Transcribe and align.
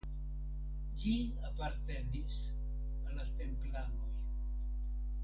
Ĝi 1.01 1.11
apartenis 1.49 2.33
al 2.71 3.19
la 3.21 3.27
Templanoj. 3.43 4.09